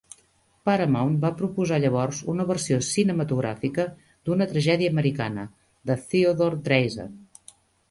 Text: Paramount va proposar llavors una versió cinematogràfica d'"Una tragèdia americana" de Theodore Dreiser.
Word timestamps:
Paramount 0.67 1.17
va 1.25 1.29
proposar 1.41 1.77
llavors 1.83 2.21
una 2.33 2.45
versió 2.53 2.79
cinematogràfica 2.87 3.87
d'"Una 4.09 4.49
tragèdia 4.55 4.95
americana" 4.97 5.47
de 5.93 6.01
Theodore 6.09 6.63
Dreiser. 6.69 7.09